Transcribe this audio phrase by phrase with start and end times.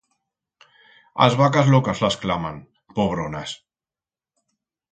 [1.25, 2.57] As vacas locas las claman,
[2.95, 3.49] pobronas!